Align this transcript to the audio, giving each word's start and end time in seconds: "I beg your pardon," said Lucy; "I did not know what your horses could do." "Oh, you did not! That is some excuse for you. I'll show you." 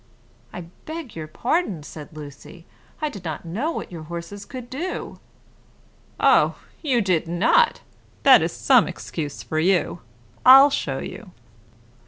"I 0.51 0.61
beg 0.87 1.15
your 1.15 1.27
pardon," 1.27 1.83
said 1.83 2.17
Lucy; 2.17 2.65
"I 3.03 3.09
did 3.09 3.23
not 3.23 3.45
know 3.45 3.69
what 3.69 3.91
your 3.91 4.01
horses 4.01 4.45
could 4.47 4.67
do." 4.67 5.19
"Oh, 6.19 6.55
you 6.81 7.01
did 7.01 7.27
not! 7.27 7.81
That 8.23 8.41
is 8.41 8.51
some 8.51 8.87
excuse 8.87 9.43
for 9.43 9.59
you. 9.59 10.01
I'll 10.43 10.71
show 10.71 10.97
you." 10.97 11.33